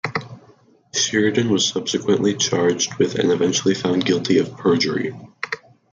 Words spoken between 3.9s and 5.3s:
guilty of perjury.